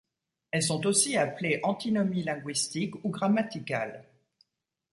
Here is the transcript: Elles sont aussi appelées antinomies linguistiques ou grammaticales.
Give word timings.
Elles 0.49 0.63
sont 0.63 0.87
aussi 0.87 1.15
appelées 1.15 1.59
antinomies 1.61 2.23
linguistiques 2.23 2.95
ou 3.03 3.09
grammaticales. 3.11 4.03